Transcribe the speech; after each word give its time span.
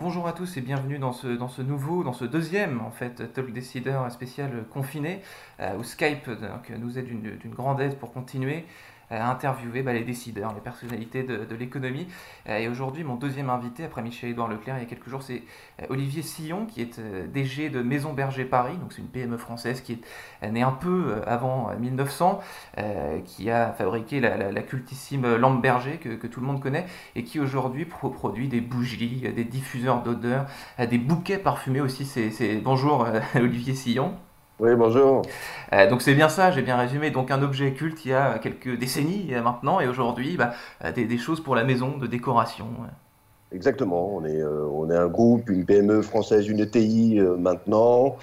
Bonjour 0.00 0.26
à 0.26 0.32
tous 0.32 0.56
et 0.56 0.60
bienvenue 0.60 0.98
dans 0.98 1.12
ce, 1.12 1.28
dans 1.28 1.48
ce 1.48 1.62
nouveau, 1.62 2.02
dans 2.02 2.12
ce 2.12 2.24
deuxième 2.24 2.80
en 2.80 2.90
fait 2.90 3.32
Talk 3.32 3.52
Decider 3.52 3.98
spécial 4.10 4.64
confiné 4.68 5.22
euh, 5.60 5.76
où 5.78 5.84
Skype. 5.84 6.28
Donc, 6.28 6.70
nous 6.76 6.98
est 6.98 7.02
d'une 7.02 7.54
grande 7.54 7.80
aide 7.80 7.96
pour 7.98 8.12
continuer 8.12 8.64
interviewer 9.20 9.82
bah, 9.82 9.92
les 9.92 10.04
décideurs, 10.04 10.54
les 10.54 10.60
personnalités 10.60 11.22
de, 11.22 11.54
l'économie. 11.54 12.06
Euh, 12.48 12.58
et 12.58 12.68
aujourd'hui, 12.68 13.04
mon 13.04 13.16
deuxième 13.16 13.50
invité, 13.50 13.84
après 13.84 14.02
Michel-Édouard 14.02 14.48
Leclerc, 14.48 14.76
il 14.78 14.80
y 14.80 14.86
a 14.86 14.88
quelques 14.88 15.08
jours, 15.08 15.22
c'est 15.22 15.42
euh, 15.80 15.86
Olivier 15.90 16.22
Sillon, 16.22 16.66
qui 16.66 16.80
est 16.80 16.98
euh, 16.98 17.26
DG 17.26 17.68
de 17.68 17.82
Maison 17.82 18.12
Berger 18.12 18.44
Paris. 18.44 18.76
Donc, 18.78 18.92
c'est 18.92 19.02
une 19.02 19.08
PME 19.08 19.36
française 19.36 19.80
qui 19.80 19.92
est 20.42 20.50
née 20.50 20.62
un 20.62 20.72
peu 20.72 21.22
avant 21.26 21.74
1900, 21.76 22.40
qui 23.24 23.50
a 23.50 23.72
fabriqué 23.72 24.20
la, 24.20 24.62
cultissime 24.62 25.36
lampe 25.36 25.60
berger 25.60 25.98
que, 25.98 26.26
tout 26.26 26.40
le 26.40 26.46
monde 26.46 26.60
connaît 26.60 26.86
et 27.14 27.24
qui 27.24 27.40
aujourd'hui 27.40 27.84
produit 27.84 28.48
des 28.48 28.60
bougies, 28.60 29.20
des 29.34 29.44
diffuseurs 29.44 30.02
d'odeurs, 30.02 30.46
des 30.78 30.98
bouquets 30.98 31.38
parfumés 31.38 31.80
aussi. 31.80 32.04
C'est 32.04 32.56
Bonjour 32.56 33.06
Olivier 33.34 33.74
Sillon. 33.74 34.16
Oui, 34.62 34.76
bonjour. 34.76 35.22
Euh, 35.72 35.90
donc 35.90 36.02
c'est 36.02 36.14
bien 36.14 36.28
ça, 36.28 36.52
j'ai 36.52 36.62
bien 36.62 36.76
résumé. 36.76 37.10
Donc 37.10 37.32
un 37.32 37.42
objet 37.42 37.72
culte 37.72 38.04
il 38.04 38.12
y 38.12 38.14
a 38.14 38.38
quelques 38.38 38.78
décennies 38.78 39.32
maintenant, 39.42 39.80
et 39.80 39.88
aujourd'hui, 39.88 40.36
bah, 40.36 40.52
euh, 40.84 40.92
des, 40.92 41.18
choses 41.18 41.42
pour 41.42 41.56
la 41.56 41.64
maison, 41.64 41.98
de 41.98 42.06
décoration. 42.06 42.68
Exactement, 43.50 44.14
on 44.14 44.24
est, 44.24 44.40
euh, 44.40 44.64
on 44.72 44.88
est 44.88 44.96
un 44.96 45.08
groupe, 45.08 45.50
une 45.50 45.64
PME 45.64 46.02
française, 46.02 46.46
une 46.46 46.60
ETI 46.60 47.18
maintenant, 47.40 48.16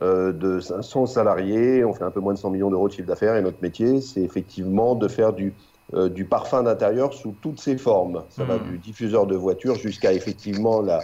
de 0.00 0.58
500 0.58 1.06
salariés, 1.06 1.84
on 1.84 1.94
fait 1.94 2.02
un 2.02 2.10
peu 2.10 2.18
moins 2.18 2.34
de 2.34 2.38
100 2.38 2.50
millions 2.50 2.70
d'euros 2.70 2.88
de 2.88 2.94
chiffre 2.94 3.06
d'affaires, 3.06 3.36
et 3.36 3.42
notre 3.42 3.62
métier, 3.62 4.00
c'est 4.00 4.22
effectivement 4.22 4.96
de 4.96 5.06
faire 5.06 5.32
du, 5.32 5.54
du 6.10 6.24
parfum 6.24 6.64
d'intérieur 6.64 7.14
sous 7.14 7.36
toutes 7.40 7.60
ses 7.60 7.78
formes. 7.78 8.24
Ça 8.30 8.42
va 8.42 8.56
hmm. 8.56 8.64
du 8.64 8.78
diffuseur 8.78 9.28
de 9.28 9.36
voiture 9.36 9.76
jusqu'à 9.76 10.12
effectivement 10.12 10.82
la, 10.82 11.02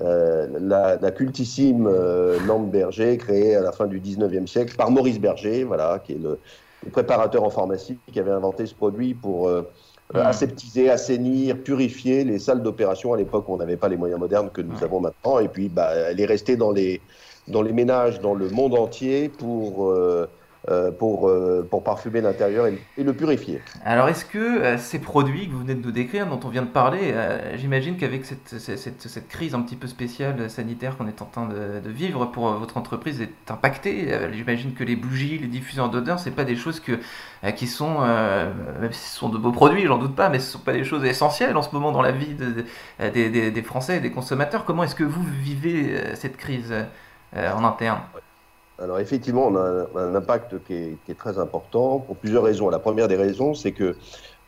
euh, 0.00 0.48
la, 0.60 1.10
cultissime 1.10 1.86
euh, 1.86 2.38
lampe 2.46 2.70
Berger, 2.70 3.18
créée 3.18 3.54
à 3.54 3.60
la 3.60 3.72
fin 3.72 3.86
du 3.86 4.00
19e 4.00 4.46
siècle 4.46 4.74
par 4.76 4.90
Maurice 4.90 5.20
Berger, 5.20 5.64
voilà, 5.64 6.00
qui 6.04 6.12
est 6.12 6.22
le, 6.22 6.38
préparateur 6.90 7.44
en 7.44 7.50
pharmacie 7.50 7.98
qui 8.10 8.18
avait 8.18 8.32
inventé 8.32 8.66
ce 8.66 8.74
produit 8.74 9.14
pour 9.14 9.48
euh, 9.48 9.62
hmm. 10.14 10.18
aseptiser, 10.18 10.90
assainir, 10.90 11.56
purifier 11.58 12.24
les 12.24 12.38
salles 12.38 12.62
d'opération 12.62 13.12
à 13.12 13.16
l'époque 13.16 13.48
où 13.48 13.54
on 13.54 13.58
n'avait 13.58 13.76
pas 13.76 13.88
les 13.88 13.96
moyens 13.96 14.18
modernes 14.18 14.50
que 14.52 14.62
nous 14.62 14.82
avons 14.82 15.00
maintenant. 15.00 15.38
Et 15.38 15.48
puis, 15.48 15.68
bah, 15.68 15.90
elle 15.94 16.20
est 16.20 16.26
restée 16.26 16.56
dans 16.56 16.72
les, 16.72 17.00
dans 17.48 17.62
les 17.62 17.72
ménages 17.72 18.20
dans 18.20 18.34
le 18.34 18.48
monde 18.48 18.74
entier 18.74 19.28
pour 19.28 19.90
euh, 19.90 20.28
pour, 20.98 21.28
euh, 21.28 21.66
pour 21.68 21.82
parfumer 21.82 22.20
l'intérieur 22.20 22.68
et, 22.68 22.78
le 23.02 23.12
purifier. 23.12 23.60
Alors 23.84 24.08
est-ce 24.08 24.24
que 24.24 24.38
euh, 24.38 24.78
ces 24.78 25.00
produits 25.00 25.48
que 25.48 25.52
vous 25.52 25.58
venez 25.58 25.74
de 25.74 25.84
nous 25.84 25.90
décrire, 25.90 26.28
dont 26.28 26.38
on 26.44 26.50
vient 26.50 26.62
de 26.62 26.68
parler, 26.68 27.14
j'imagine 27.56 27.96
qu'avec 27.96 28.24
cette, 28.24 28.58
cette, 28.58 29.28
crise 29.28 29.56
un 29.56 29.62
petit 29.62 29.74
peu 29.74 29.88
spéciale 29.88 30.48
sanitaire 30.48 30.96
qu'on 30.96 31.08
est 31.08 31.20
en 31.20 31.24
train 31.24 31.48
de, 31.48 31.90
vivre 31.90 32.26
pour 32.26 32.52
votre 32.52 32.76
entreprise 32.76 33.20
est 33.20 33.50
impactée, 33.50 34.16
j'imagine 34.32 34.72
que 34.74 34.84
les 34.84 34.94
bougies, 34.94 35.38
les 35.38 35.48
diffuseurs 35.48 35.90
d'odeur, 35.90 36.20
c'est 36.20 36.30
pas 36.30 36.44
des 36.44 36.56
choses 36.56 36.78
que, 36.78 36.92
qui 37.56 37.66
sont, 37.66 38.00
même 38.00 38.92
si 38.92 39.10
ce 39.10 39.16
sont 39.16 39.28
de 39.28 39.38
beaux 39.38 39.52
produits, 39.52 39.86
j'en 39.86 39.98
doute 39.98 40.14
pas, 40.14 40.28
mais 40.28 40.38
ce 40.38 40.52
sont 40.52 40.58
pas 40.60 40.72
des 40.72 40.84
choses 40.84 41.04
essentielles 41.04 41.56
en 41.56 41.62
ce 41.62 41.72
moment 41.72 41.90
dans 41.90 42.02
la 42.02 42.12
vie 42.12 42.34
des, 43.00 43.28
des, 43.28 43.50
des, 43.50 43.62
Français 43.62 43.96
et 43.96 44.00
des 44.00 44.12
consommateurs. 44.12 44.64
Comment 44.64 44.84
est-ce 44.84 44.94
que 44.94 45.04
vous 45.04 45.24
vivez 45.42 46.14
cette 46.14 46.36
crise 46.36 46.72
en 47.34 47.64
interne? 47.64 48.00
Alors 48.78 48.98
effectivement, 48.98 49.46
on 49.46 49.56
a 49.56 49.86
un, 49.96 50.14
impact 50.14 50.64
qui 50.64 50.74
est, 50.74 51.18
très 51.18 51.38
important 51.38 51.98
pour 51.98 52.16
plusieurs 52.16 52.42
raisons. 52.42 52.68
La 52.70 52.78
première 52.78 53.08
des 53.08 53.16
raisons, 53.16 53.54
c'est 53.54 53.72
que 53.72 53.96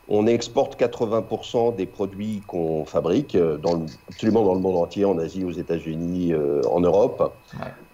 on 0.08 0.26
exporte 0.26 0.78
80% 0.78 1.76
des 1.76 1.86
produits 1.86 2.42
qu'on 2.46 2.84
fabrique, 2.84 3.34
euh, 3.34 3.56
dans 3.56 3.86
absolument 4.08 4.44
dans 4.44 4.54
le 4.54 4.60
monde 4.60 4.76
entier, 4.76 5.04
en 5.04 5.18
Asie, 5.18 5.44
aux 5.44 5.52
États-Unis, 5.52 6.34
euh, 6.34 6.60
en 6.70 6.80
Europe. 6.80 7.32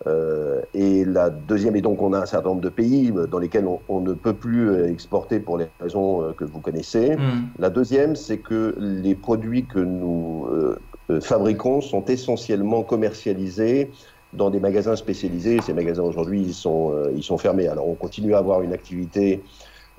Euh, 0.06 0.60
et 0.74 1.04
la 1.04 1.30
deuxième, 1.30 1.76
et 1.76 1.82
donc 1.82 2.02
on 2.02 2.12
a 2.12 2.18
un 2.18 2.26
certain 2.26 2.48
nombre 2.48 2.62
de 2.62 2.68
pays 2.68 3.12
dans 3.30 3.38
lesquels 3.38 3.66
on, 3.88 4.00
ne 4.00 4.14
peut 4.14 4.32
plus 4.32 4.90
exporter 4.90 5.40
pour 5.40 5.58
les 5.58 5.66
raisons 5.78 6.32
que 6.36 6.44
vous 6.44 6.60
connaissez. 6.60 7.16
Hmm. 7.16 7.48
La 7.58 7.70
deuxième, 7.70 8.16
c'est 8.16 8.38
que 8.38 8.74
les 8.78 9.14
produits 9.14 9.66
que 9.66 9.78
nous 9.78 10.48
fabriquons 11.20 11.80
sont 11.80 12.04
essentiellement 12.06 12.82
commercialisés 12.82 13.90
dans 14.32 14.50
des 14.50 14.60
magasins 14.60 14.96
spécialisés. 14.96 15.60
Ces 15.60 15.72
magasins 15.72 16.02
aujourd'hui, 16.02 16.42
ils 16.42 16.54
sont, 16.54 16.92
euh, 16.92 17.12
ils 17.14 17.22
sont 17.22 17.38
fermés. 17.38 17.68
Alors 17.68 17.88
on 17.88 17.94
continue 17.94 18.34
à 18.34 18.38
avoir 18.38 18.62
une 18.62 18.72
activité 18.72 19.42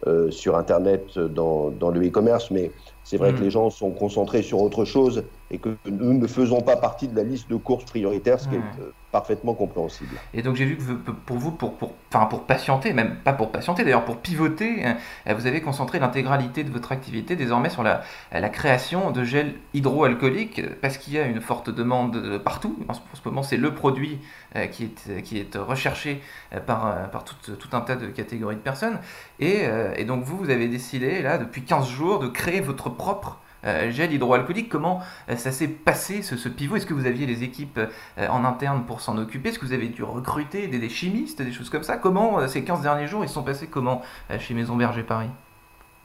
euh, 0.07 0.31
sur 0.31 0.55
Internet 0.57 1.19
dans, 1.19 1.69
dans 1.69 1.89
le 1.89 2.05
e-commerce, 2.07 2.51
mais 2.51 2.71
c'est 3.03 3.17
vrai 3.17 3.33
que 3.33 3.39
hmm. 3.39 3.43
les 3.43 3.51
gens 3.51 3.69
sont 3.69 3.91
concentrés 3.91 4.41
sur 4.41 4.61
autre 4.61 4.85
chose 4.85 5.23
et 5.51 5.57
que 5.57 5.77
nous 5.85 6.13
ne 6.13 6.27
faisons 6.27 6.61
pas 6.61 6.77
partie 6.77 7.09
de 7.09 7.15
la 7.15 7.23
liste 7.23 7.49
de 7.49 7.57
courses 7.57 7.83
prioritaires, 7.83 8.39
ce 8.39 8.47
qui 8.47 8.55
est 8.55 8.59
euh, 8.59 8.91
parfaitement 9.11 9.53
compréhensible. 9.53 10.15
Et 10.33 10.41
donc 10.41 10.55
j'ai 10.55 10.63
vu 10.63 10.77
que 10.77 11.11
pour 11.11 11.37
vous, 11.37 11.51
pour, 11.51 11.73
pour, 11.73 11.93
enfin 12.11 12.25
pour 12.25 12.43
patienter, 12.43 12.93
même 12.93 13.17
pas 13.17 13.33
pour 13.33 13.51
patienter 13.51 13.83
d'ailleurs, 13.83 14.05
pour 14.05 14.17
pivoter, 14.17 14.85
hein, 14.85 14.95
vous 15.35 15.47
avez 15.47 15.59
concentré 15.61 15.99
l'intégralité 15.99 16.63
de 16.63 16.71
votre 16.71 16.93
activité 16.93 17.35
désormais 17.35 17.69
sur 17.69 17.83
la, 17.83 18.01
la 18.31 18.49
création 18.49 19.11
de 19.11 19.25
gel 19.25 19.55
hydroalcoolique 19.73 20.79
parce 20.79 20.97
qu'il 20.97 21.13
y 21.13 21.19
a 21.19 21.25
une 21.25 21.41
forte 21.41 21.69
demande 21.69 22.39
partout. 22.39 22.79
En 22.87 22.93
ce 22.93 23.01
moment, 23.25 23.43
c'est 23.43 23.57
le 23.57 23.75
produit 23.75 24.19
euh, 24.55 24.67
qui, 24.67 24.85
est, 24.85 25.21
qui 25.21 25.37
est 25.37 25.57
recherché 25.57 26.21
euh, 26.53 26.61
par, 26.61 27.09
par 27.11 27.25
tout, 27.25 27.35
tout 27.55 27.69
un 27.75 27.81
tas 27.81 27.97
de 27.97 28.07
catégories 28.07 28.55
de 28.55 28.61
personnes. 28.61 28.99
Et, 29.41 29.63
et 29.97 30.05
donc 30.05 30.23
vous, 30.23 30.37
vous 30.37 30.49
avez 30.49 30.67
décidé 30.67 31.21
là 31.21 31.37
depuis 31.37 31.63
15 31.63 31.89
jours 31.89 32.19
de 32.19 32.27
créer 32.27 32.61
votre 32.61 32.89
propre 32.89 33.39
gel 33.63 34.13
hydroalcoolique. 34.13 34.69
Comment 34.69 35.01
euh, 35.29 35.35
ça 35.35 35.51
s'est 35.51 35.67
passé 35.67 36.21
ce, 36.21 36.49
pivot? 36.49 36.75
Est-ce 36.75 36.85
que 36.85 36.93
vous 36.93 37.05
aviez 37.05 37.25
les 37.25 37.43
équipes 37.43 37.79
euh, 37.79 38.27
en 38.27 38.45
interne 38.45 38.83
pour 38.85 39.01
s'en 39.01 39.17
occuper? 39.17 39.49
Est-ce 39.49 39.59
que 39.59 39.65
vous 39.65 39.73
avez 39.73 39.87
dû 39.87 40.03
recruter 40.03 40.67
des, 40.67 40.89
chimistes, 40.89 41.41
des 41.41 41.51
choses 41.51 41.69
comme 41.69 41.83
ça? 41.83 41.97
Comment 41.97 42.47
ces 42.47 42.63
15 42.63 42.81
derniers 42.81 43.07
jours 43.07 43.23
ils 43.23 43.29
sont 43.29 43.43
passés 43.43 43.67
comment 43.67 44.01
chez 44.39 44.53
Maison 44.53 44.75
Berger 44.75 45.03
Paris? 45.03 45.29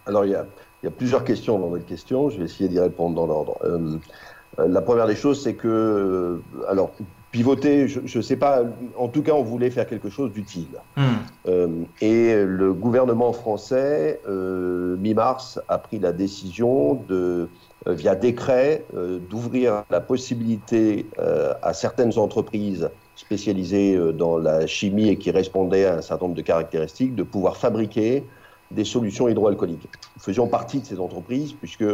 Alors 0.06 0.24
il 0.24 0.32
y, 0.32 0.34
a, 0.34 0.46
il 0.82 0.86
y, 0.86 0.88
a, 0.88 0.92
plusieurs 0.92 1.24
questions 1.24 1.58
dans 1.58 1.68
votre 1.68 1.86
question. 1.86 2.30
Je 2.30 2.38
vais 2.38 2.44
essayer 2.44 2.68
d'y 2.68 2.78
répondre 2.78 3.16
dans 3.16 3.26
l'ordre. 3.26 3.58
la 4.58 4.80
première 4.80 5.06
des 5.06 5.16
choses, 5.16 5.42
c'est 5.42 5.54
que 5.54 6.40
alors 6.68 6.92
pivoter, 7.36 7.86
je 7.86 8.16
ne 8.16 8.22
sais 8.22 8.36
pas, 8.36 8.62
en 8.96 9.08
tout 9.08 9.22
cas, 9.22 9.32
on 9.32 9.42
voulait 9.42 9.68
faire 9.68 9.86
quelque 9.86 10.08
chose 10.08 10.32
d'utile. 10.32 10.80
Hmm. 10.96 11.02
Euh, 11.46 11.68
et 12.00 12.34
le 12.34 12.72
gouvernement 12.72 13.34
français, 13.34 14.22
euh, 14.26 14.96
mi-mars, 14.96 15.60
a 15.68 15.76
pris 15.76 15.98
la 15.98 16.12
décision 16.12 16.94
de, 16.94 17.50
euh, 17.86 17.92
via 17.92 18.14
décret, 18.14 18.86
d'ouvrir 19.28 19.84
la 19.90 20.00
possibilité 20.00 21.06
à 21.62 21.74
certaines 21.74 22.16
entreprises 22.18 22.88
spécialisées 23.16 23.98
dans 24.14 24.38
la 24.38 24.66
chimie 24.66 25.08
et 25.10 25.16
qui 25.16 25.30
répondaient 25.30 25.84
à 25.84 25.96
un 25.96 26.02
certain 26.02 26.24
nombre 26.24 26.36
de 26.36 26.42
caractéristiques 26.42 27.14
de 27.14 27.22
pouvoir 27.22 27.58
fabriquer 27.58 28.24
des 28.70 28.84
solutions 28.84 29.28
hydroalcooliques. 29.28 29.88
Nous 30.16 30.22
faisions 30.22 30.48
partie 30.48 30.80
de 30.80 30.86
ces 30.86 30.98
entreprises 30.98 31.52
puisque 31.52 31.84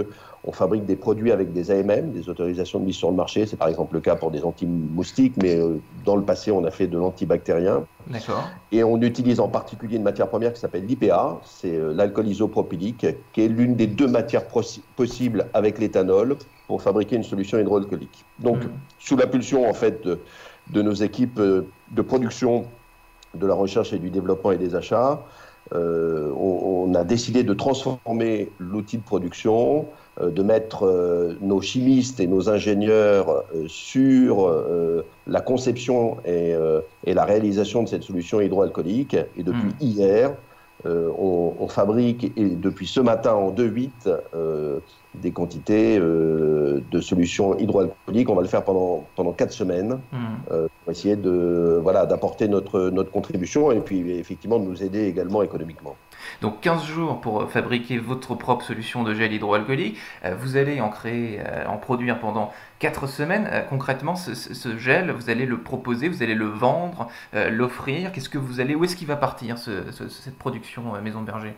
on 0.44 0.52
fabrique 0.52 0.86
des 0.86 0.96
produits 0.96 1.30
avec 1.30 1.52
des 1.52 1.70
AMM, 1.70 2.12
des 2.12 2.28
autorisations 2.28 2.80
de 2.80 2.86
mise 2.86 2.96
sur 2.96 3.10
le 3.10 3.16
marché. 3.16 3.46
C'est 3.46 3.56
par 3.56 3.68
exemple 3.68 3.94
le 3.94 4.00
cas 4.00 4.16
pour 4.16 4.30
des 4.30 4.42
anti-moustiques, 4.42 5.34
mais 5.42 5.56
euh, 5.56 5.80
dans 6.04 6.16
le 6.16 6.22
passé, 6.22 6.50
on 6.50 6.64
a 6.64 6.70
fait 6.70 6.86
de 6.86 6.98
l'antibactérien. 6.98 7.84
D'accord. 8.06 8.48
Et 8.72 8.82
on 8.82 9.00
utilise 9.00 9.38
en 9.38 9.48
particulier 9.48 9.96
une 9.96 10.02
matière 10.02 10.28
première 10.28 10.52
qui 10.52 10.60
s'appelle 10.60 10.86
l'IPA, 10.86 11.40
c'est 11.44 11.76
euh, 11.76 11.92
l'alcool 11.92 12.26
isopropylique, 12.26 13.06
qui 13.32 13.40
est 13.42 13.48
l'une 13.48 13.76
des 13.76 13.86
deux 13.86 14.08
matières 14.08 14.46
possibles 14.96 15.46
avec 15.54 15.78
l'éthanol 15.78 16.36
pour 16.66 16.82
fabriquer 16.82 17.16
une 17.16 17.24
solution 17.24 17.58
hydroalcoolique. 17.58 18.24
Donc, 18.38 18.64
hmm. 18.64 18.70
sous 18.98 19.16
la 19.16 19.26
pulsion 19.26 19.68
en 19.68 19.74
fait 19.74 20.04
de, 20.04 20.18
de 20.70 20.82
nos 20.82 20.94
équipes 20.94 21.38
euh, 21.38 21.66
de 21.90 22.02
production, 22.02 22.66
de 23.34 23.46
la 23.46 23.54
recherche 23.54 23.92
et 23.92 23.98
du 23.98 24.10
développement 24.10 24.52
et 24.52 24.58
des 24.58 24.74
achats, 24.74 25.22
euh, 25.74 26.30
on, 26.36 26.94
a 26.94 27.04
décidé 27.04 27.42
de 27.42 27.54
transformer 27.54 28.50
l'outil 28.58 28.98
de 28.98 29.02
production, 29.02 29.86
euh, 30.20 30.30
de 30.30 30.42
mettre 30.42 30.86
euh, 30.86 31.38
nos 31.40 31.62
chimistes 31.62 32.20
et 32.20 32.26
nos 32.26 32.50
ingénieurs 32.50 33.44
sur 33.66 34.52
la 35.26 35.40
conception 35.40 36.18
et, 36.26 36.54
la 37.06 37.24
réalisation 37.24 37.82
de 37.82 37.88
cette 37.88 38.02
solution 38.02 38.40
hydroalcoolique. 38.40 39.16
Et 39.36 39.42
depuis 39.42 39.68
hmm. 39.68 39.84
hier, 39.84 40.34
on, 40.84 41.68
fabrique, 41.68 42.32
et 42.36 42.50
depuis 42.50 42.86
ce 42.86 43.00
matin 43.00 43.34
en 43.34 43.52
2-8, 43.52 43.90
des 45.14 45.30
quantités 45.30 45.98
de 45.98 47.00
solutions 47.00 47.58
hydroalcooliques. 47.58 48.28
On 48.28 48.34
va 48.34 48.42
le 48.42 48.48
faire 48.48 48.64
pendant, 48.64 49.06
pendant 49.14 49.32
4 49.32 49.52
semaines 49.52 50.00
hmm. 50.12 50.26
pour 50.48 50.90
essayer 50.90 51.16
de, 51.16 51.78
voilà, 51.82 52.06
d'apporter 52.06 52.48
notre, 52.48 52.90
notre 52.90 53.10
contribution 53.10 53.72
et 53.72 53.80
puis 53.80 54.10
effectivement 54.12 54.58
de 54.58 54.64
nous 54.64 54.82
aider 54.82 55.06
également 55.06 55.42
économiquement. 55.42 55.96
Donc 56.40 56.60
15 56.60 56.84
jours 56.84 57.20
pour 57.20 57.50
fabriquer 57.50 57.98
votre 57.98 58.34
propre 58.34 58.64
solution 58.64 59.02
de 59.02 59.14
gel 59.14 59.32
hydroalcoolique. 59.32 59.98
Euh, 60.24 60.34
vous 60.38 60.56
allez 60.56 60.80
en 60.80 60.90
créer, 60.90 61.40
euh, 61.40 61.66
en 61.66 61.78
produire 61.78 62.18
pendant 62.18 62.52
4 62.78 63.06
semaines. 63.06 63.48
Euh, 63.50 63.62
concrètement, 63.62 64.16
ce, 64.16 64.78
gel, 64.78 65.10
vous 65.10 65.30
allez 65.30 65.46
le 65.46 65.60
proposer, 65.60 66.08
vous 66.08 66.22
allez 66.22 66.34
le 66.34 66.46
vendre, 66.46 67.08
l'offrir. 67.32 68.12
Qu'est-ce 68.12 68.28
que 68.28 68.38
vous 68.38 68.60
allez, 68.60 68.74
où 68.74 68.84
est-ce 68.84 68.96
qu'il 68.96 69.06
va 69.06 69.16
partir 69.16 69.58
cette 69.58 70.38
production 70.38 70.82
Maison 71.02 71.22
Berger? 71.22 71.54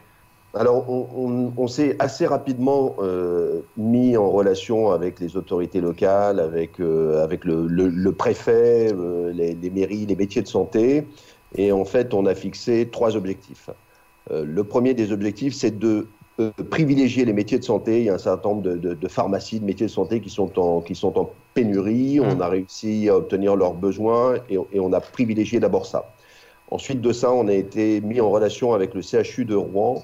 Alors, 0.56 0.88
on, 0.88 1.66
s'est 1.66 1.96
assez 1.98 2.26
rapidement 2.26 2.94
euh, 3.00 3.62
mis 3.76 4.16
en 4.16 4.30
relation 4.30 4.92
avec 4.92 5.18
les 5.18 5.36
autorités 5.36 5.80
locales, 5.80 6.38
avec, 6.38 6.80
euh, 6.80 7.26
le, 7.42 8.12
préfet, 8.12 8.92
euh, 8.92 9.32
les, 9.32 9.70
mairies, 9.70 10.06
les 10.06 10.14
métiers 10.14 10.42
de 10.42 10.46
santé. 10.46 11.08
Et 11.56 11.72
en 11.72 11.84
fait, 11.84 12.14
on 12.14 12.24
a 12.26 12.36
fixé 12.36 12.88
trois 12.90 13.16
objectifs. 13.16 13.70
Le 14.30 14.64
premier 14.64 14.94
des 14.94 15.12
objectifs, 15.12 15.54
c'est 15.54 15.78
de 15.78 16.06
privilégier 16.70 17.24
les 17.24 17.32
métiers 17.32 17.58
de 17.58 17.64
santé. 17.64 18.00
Il 18.00 18.04
y 18.04 18.10
a 18.10 18.14
un 18.14 18.18
certain 18.18 18.48
nombre 18.50 18.62
de, 18.62 19.08
pharmacies, 19.08 19.60
de 19.60 19.64
métiers 19.64 19.86
de 19.86 19.90
santé 19.90 20.20
qui 20.20 20.30
sont 20.30 20.58
en, 20.58 20.80
qui 20.80 20.94
sont 20.94 21.16
en 21.18 21.30
pénurie. 21.54 22.18
Mmh. 22.18 22.24
On 22.24 22.40
a 22.40 22.48
réussi 22.48 23.08
à 23.08 23.16
obtenir 23.16 23.56
leurs 23.56 23.74
besoins 23.74 24.36
et, 24.48 24.58
et 24.72 24.80
on 24.80 24.92
a 24.92 25.00
privilégié 25.00 25.60
d'abord 25.60 25.86
ça. 25.86 26.12
Ensuite 26.70 27.00
de 27.00 27.12
ça, 27.12 27.30
on 27.32 27.46
a 27.46 27.52
été 27.52 28.00
mis 28.00 28.20
en 28.20 28.30
relation 28.30 28.72
avec 28.72 28.94
le 28.94 29.02
CHU 29.02 29.44
de 29.44 29.54
Rouen 29.54 30.02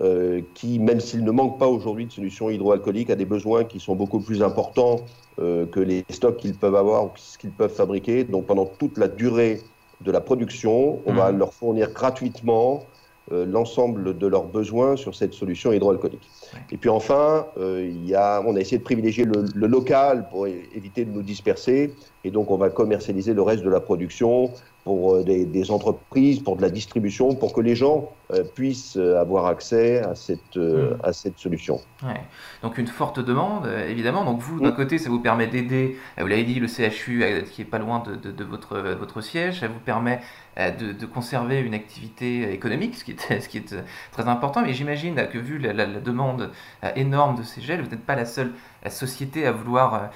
euh, 0.00 0.40
qui, 0.54 0.78
même 0.78 1.00
s'il 1.00 1.24
ne 1.24 1.30
manque 1.30 1.58
pas 1.58 1.66
aujourd'hui 1.66 2.06
de 2.06 2.12
solutions 2.12 2.48
hydroalcooliques, 2.48 3.10
a 3.10 3.16
des 3.16 3.24
besoins 3.24 3.64
qui 3.64 3.80
sont 3.80 3.94
beaucoup 3.94 4.20
plus 4.20 4.42
importants 4.42 5.00
euh, 5.40 5.66
que 5.66 5.80
les 5.80 6.04
stocks 6.10 6.36
qu'ils 6.36 6.54
peuvent 6.54 6.76
avoir 6.76 7.04
ou 7.06 7.10
ce 7.16 7.38
qu'ils 7.38 7.50
peuvent 7.50 7.74
fabriquer. 7.74 8.24
Donc 8.24 8.46
pendant 8.46 8.66
toute 8.66 8.98
la 8.98 9.08
durée 9.08 9.60
de 10.00 10.10
la 10.10 10.20
production, 10.20 11.00
on 11.06 11.12
va 11.12 11.32
mmh. 11.32 11.38
leur 11.38 11.52
fournir 11.52 11.92
gratuitement 11.92 12.80
euh, 12.80 13.01
l'ensemble 13.30 14.18
de 14.18 14.26
leurs 14.26 14.44
besoins 14.44 14.96
sur 14.96 15.14
cette 15.14 15.32
solution 15.32 15.72
hydroalcoolique. 15.72 16.28
Et 16.70 16.76
puis 16.76 16.90
enfin, 16.90 17.46
il 17.56 18.06
y 18.06 18.14
a, 18.14 18.42
on 18.44 18.56
a 18.56 18.60
essayé 18.60 18.78
de 18.78 18.82
privilégier 18.82 19.24
le, 19.24 19.44
le, 19.54 19.66
local 19.66 20.28
pour 20.28 20.46
éviter 20.46 21.04
de 21.04 21.10
nous 21.10 21.22
disperser, 21.22 21.94
et 22.24 22.30
donc 22.30 22.50
on 22.50 22.56
va 22.56 22.70
commercialiser 22.70 23.34
le 23.34 23.42
reste 23.42 23.62
de 23.62 23.70
la 23.70 23.80
production 23.80 24.50
pour 24.84 25.14
euh, 25.14 25.24
des, 25.24 25.70
entreprises, 25.70 26.40
pour 26.40 26.56
de 26.56 26.62
la 26.62 26.70
distribution, 26.70 27.34
pour 27.34 27.52
que 27.52 27.60
les 27.60 27.76
gens 27.76 28.10
euh, 28.32 28.42
puissent 28.42 28.96
euh, 28.96 29.20
avoir 29.20 29.46
accès 29.46 30.00
à 30.00 30.14
cette, 30.14 30.56
mm. 30.56 30.96
à 31.02 31.12
cette 31.12 31.38
solution. 31.38 31.80
Ouais. 32.02 32.20
Donc 32.62 32.78
une 32.78 32.88
forte 32.88 33.20
demande, 33.20 33.68
évidemment. 33.88 34.24
Donc 34.24 34.40
vous, 34.40 34.60
d'un 34.60 34.70
mm. 34.70 34.76
côté, 34.76 34.98
ça 34.98 35.08
vous 35.08 35.20
permet 35.20 35.46
d'aider, 35.46 35.96
vous 36.18 36.26
l'avez 36.26 36.44
dit, 36.44 36.58
le 36.58 36.66
CHU 36.66 37.22
qui 37.50 37.62
est 37.62 37.66
pas 37.66 37.78
loin 37.78 38.02
de, 38.02 38.30
de, 38.30 38.44
votre, 38.44 38.78
votre 38.78 39.20
siège, 39.20 39.60
ça 39.60 39.68
vous 39.68 39.80
permet 39.80 40.20
de, 40.56 40.92
de, 40.92 41.06
conserver 41.06 41.60
une 41.60 41.74
activité 41.74 42.52
économique, 42.52 42.96
ce 42.96 43.04
qui 43.04 43.12
est, 43.12 43.40
ce 43.40 43.48
qui 43.48 43.58
est 43.58 43.74
très 44.10 44.28
important. 44.28 44.62
Mais 44.62 44.72
j'imagine 44.72 45.14
que 45.32 45.38
vu 45.38 45.58
la, 45.58 45.72
la, 45.72 45.86
demande 45.86 46.50
énorme 46.96 47.36
de 47.36 47.42
ces 47.42 47.60
gels, 47.60 47.82
vous 47.82 47.90
n'êtes 47.90 48.04
pas 48.04 48.16
la 48.16 48.26
seule 48.26 48.52
société 48.90 49.46
à 49.46 49.52
vouloir, 49.52 50.10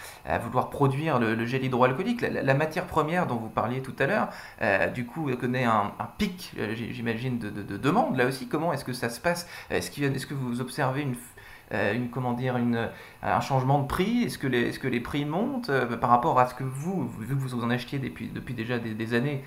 vouloir 0.44 0.70
produire 0.70 1.18
le, 1.18 1.46
gel 1.46 1.64
hydroalcoolique. 1.64 2.20
La, 2.20 2.54
matière 2.54 2.86
première 2.86 3.26
dont 3.26 3.36
vous 3.36 3.48
parliez 3.48 3.82
tout 3.82 3.94
à 3.98 4.06
l'heure, 4.06 4.28
euh, 4.62 4.88
du 4.88 5.06
coup, 5.06 5.30
connaît 5.36 5.64
un, 5.64 5.92
pic, 6.18 6.52
euh, 6.58 6.74
j'imagine, 6.74 7.38
de, 7.38 7.50
de, 7.50 7.76
demande. 7.76 8.16
Là 8.16 8.26
aussi, 8.26 8.48
comment 8.48 8.72
est-ce 8.72 8.84
que 8.84 8.92
ça 8.92 9.08
se 9.08 9.20
passe? 9.20 9.48
Est-ce 9.70 10.00
est 10.00 10.26
que 10.26 10.34
vous 10.34 10.60
observez 10.60 11.02
une, 11.02 11.16
euh, 11.72 12.88
un 13.22 13.40
changement 13.40 13.80
de 13.80 13.86
prix? 13.86 14.24
Est-ce 14.24 14.38
que, 14.38 14.46
les, 14.46 15.00
prix 15.00 15.24
montent 15.24 15.70
par 16.00 16.10
rapport 16.10 16.38
à 16.38 16.46
ce 16.46 16.54
que 16.54 16.64
vous, 16.64 17.08
vu 17.20 17.34
que 17.34 17.40
vous 17.40 17.62
en 17.62 17.70
achetiez 17.70 17.98
depuis, 17.98 18.54
déjà 18.54 18.78
des, 18.78 19.14
années 19.14 19.44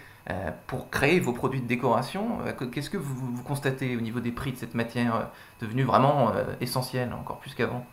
pour 0.68 0.89
créer 0.89 1.19
vos 1.19 1.33
produits 1.33 1.62
de 1.62 1.68
décoration 1.68 2.39
Qu'est-ce 2.71 2.89
que 2.89 2.98
vous, 2.98 3.42
constatez 3.44 3.95
au 3.95 4.01
niveau 4.01 4.19
des 4.19 4.31
prix 4.31 4.51
de 4.51 4.57
cette 4.57 4.75
matière 4.75 5.30
devenue 5.60 5.83
vraiment 5.83 6.31
essentielle, 6.62 7.13
encore 7.13 7.39
plus 7.39 7.56
qu'avant? 7.56 7.86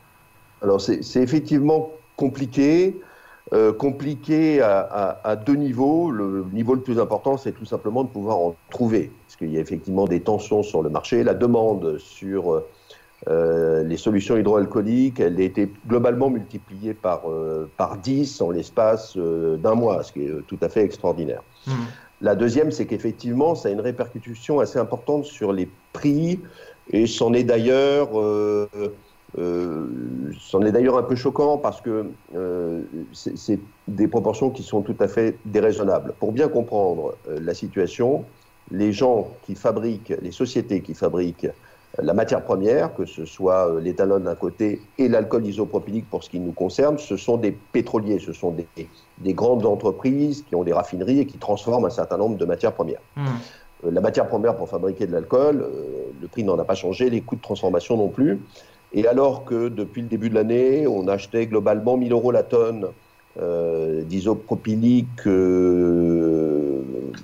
Alors, 0.62 0.80
c'est 0.80 1.16
effectivement 1.16 1.92
compliqué. 2.16 2.98
Euh, 3.52 3.72
compliqué 3.72 4.60
à, 4.60 5.36
deux 5.36 5.54
niveaux. 5.54 6.10
Le 6.10 6.44
niveau 6.52 6.74
le 6.74 6.80
plus 6.80 6.98
important, 6.98 7.36
c'est 7.36 7.52
tout 7.52 7.64
simplement 7.64 8.02
de 8.02 8.08
pouvoir 8.08 8.38
en 8.38 8.56
trouver, 8.70 9.12
parce 9.24 9.36
qu'il 9.36 9.52
y 9.52 9.56
a 9.56 9.60
effectivement 9.60 10.06
des 10.06 10.20
tensions 10.20 10.64
sur 10.64 10.82
le 10.82 10.90
marché. 10.90 11.22
La 11.22 11.34
demande 11.34 11.96
sur 11.98 12.64
euh, 13.28 13.84
les 13.84 13.96
solutions 13.96 14.36
hydroalcooliques, 14.36 15.20
elle 15.20 15.40
a 15.40 15.44
été 15.44 15.72
globalement 15.86 16.28
multipliée 16.28 16.92
par, 16.92 17.30
euh, 17.30 17.70
par 17.76 17.98
10 17.98 18.40
en 18.40 18.50
l'espace 18.50 19.16
d'un 19.16 19.74
mois, 19.76 20.02
ce 20.02 20.12
qui 20.12 20.22
est 20.22 20.46
tout 20.48 20.58
à 20.60 20.68
fait 20.68 20.82
extraordinaire. 20.82 21.42
Mmh. 21.68 21.72
La 22.22 22.34
deuxième, 22.34 22.70
c'est 22.70 22.86
qu'effectivement, 22.86 23.54
ça 23.54 23.68
a 23.68 23.72
une 23.72 23.80
répercussion 23.80 24.58
assez 24.58 24.78
importante 24.78 25.24
sur 25.24 25.52
les 25.52 25.68
prix, 25.92 26.40
et 26.90 27.06
c'en 27.06 27.32
est 27.32 27.44
d'ailleurs 27.44 28.18
euh, 28.18 28.68
c'en 29.36 30.62
est 30.62 30.72
d'ailleurs 30.72 30.96
un 30.96 31.02
peu 31.02 31.14
choquant 31.14 31.58
parce 31.58 31.80
que 31.80 32.06
euh, 32.34 32.82
c'est 33.12 33.60
des 33.88 34.08
proportions 34.08 34.50
qui 34.50 34.62
sont 34.62 34.82
tout 34.82 34.96
à 35.00 35.08
fait 35.08 35.36
déraisonnables. 35.44 36.14
Pour 36.18 36.32
bien 36.32 36.48
comprendre 36.48 37.14
euh, 37.28 37.38
la 37.40 37.54
situation, 37.54 38.24
les 38.70 38.92
gens 38.92 39.28
qui 39.42 39.54
fabriquent, 39.54 40.14
les 40.22 40.32
sociétés 40.32 40.80
qui 40.80 40.94
fabriquent 40.94 41.48
la 42.02 42.12
matière 42.12 42.44
première, 42.44 42.94
que 42.94 43.06
ce 43.06 43.24
soit 43.24 43.80
l'éthanol 43.80 44.22
d'un 44.22 44.34
côté 44.34 44.82
et 44.98 45.08
l'alcool 45.08 45.46
isopropylique 45.46 46.08
pour 46.10 46.24
ce 46.24 46.28
qui 46.28 46.40
nous 46.40 46.52
concerne, 46.52 46.98
ce 46.98 47.16
sont 47.16 47.38
des 47.38 47.52
pétroliers, 47.52 48.18
ce 48.18 48.34
sont 48.34 48.50
des, 48.50 48.66
des, 49.18 49.32
grandes 49.32 49.64
entreprises 49.64 50.42
qui 50.42 50.54
ont 50.54 50.64
des 50.64 50.74
raffineries 50.74 51.20
et 51.20 51.26
qui 51.26 51.38
transforment 51.38 51.86
un 51.86 51.90
certain 51.90 52.18
nombre 52.18 52.36
de 52.36 52.44
matières 52.44 52.72
premières. 52.72 53.00
Mmh. 53.16 53.88
la 53.90 54.00
matière 54.02 54.28
première 54.28 54.56
pour 54.56 54.68
fabriquer 54.68 55.06
de 55.06 55.12
l'alcool, 55.12 55.66
le 56.20 56.28
prix 56.28 56.44
n'en 56.44 56.58
a 56.58 56.64
pas 56.64 56.74
changé, 56.74 57.08
les 57.08 57.22
coûts 57.22 57.36
de 57.36 57.40
transformation 57.40 57.96
non 57.96 58.08
plus. 58.08 58.40
Et 58.96 59.06
alors 59.06 59.44
que 59.44 59.69
depuis 59.69 60.00
le 60.00 60.08
début 60.08 60.31
de 60.31 60.34
l'année, 60.34 60.87
on 60.87 61.06
achetait 61.06 61.46
globalement 61.46 61.98
1000 61.98 62.12
euros 62.12 62.32
la 62.32 62.43
tonne 62.43 62.87
euh, 63.38 64.02
d'isopropylique, 64.02 65.26
euh, 65.26 66.81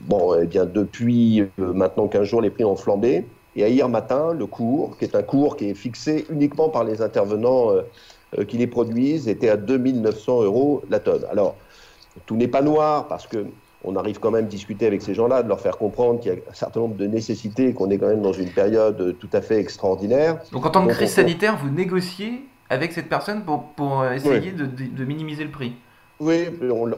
bon, 0.07 0.35
eh 0.39 0.47
bien 0.47 0.67
depuis 0.67 1.41
euh, 1.41 1.73
maintenant 1.73 2.09
15 2.09 2.25
jours, 2.25 2.43
les 2.43 2.51
prix 2.51 2.65
ont 2.65 2.77
flambé. 2.77 3.25
Et 3.57 3.67
hier 3.71 3.89
matin, 3.89 4.35
le 4.35 4.45
cours, 4.45 4.99
qui 4.99 5.07
est 5.07 5.17
un 5.17 5.23
cours 5.23 5.57
qui 5.57 5.71
est 5.71 5.75
fixé 5.75 6.27
uniquement 6.29 6.69
par 6.69 6.85
les 6.85 7.01
intervenants 7.01 7.71
qui 8.49 8.57
les 8.57 8.67
produisent, 8.67 9.29
était 9.29 9.51
à 9.51 9.59
2900 9.59 10.43
euros 10.43 10.83
la 10.89 11.01
tonne. 11.01 11.25
Alors, 11.31 11.57
tout 12.25 12.35
n'est 12.37 12.49
pas 12.49 12.63
noir 12.63 13.09
parce 13.09 13.27
que 13.27 13.45
on 13.85 13.97
arrive 13.97 14.19
quand 14.19 14.31
même 14.31 14.45
à 14.45 14.49
discuter 14.49 14.87
avec 14.87 15.03
ces 15.03 15.15
gens-là, 15.15 15.43
de 15.43 15.49
leur 15.49 15.61
faire 15.61 15.79
comprendre 15.79 16.21
qu'il 16.21 16.33
y 16.33 16.35
a 16.35 16.39
un 16.39 16.55
certain 16.55 16.81
nombre 16.81 16.97
de 16.97 17.07
nécessités, 17.07 17.73
qu'on 17.73 17.91
est 17.91 17.99
quand 17.99 18.09
même 18.09 18.23
dans 18.23 18.33
une 18.33 18.51
période 18.51 19.17
tout 19.19 19.31
à 19.33 19.41
fait 19.41 19.59
extraordinaire. 19.59 20.39
Donc 20.53 20.67
en 20.67 20.71
temps 20.71 20.85
de 20.85 20.93
crise 20.93 21.13
sanitaire, 21.13 21.59
vous 21.63 21.71
négociez 21.71 22.45
avec 22.73 22.93
cette 22.93 23.09
personne 23.09 23.43
pour, 23.43 23.65
pour 23.77 24.05
essayer 24.07 24.53
de, 24.53 24.65
de, 24.67 25.05
minimiser 25.05 25.45
le 25.45 25.51
prix? 25.51 25.75
Oui, 26.21 26.47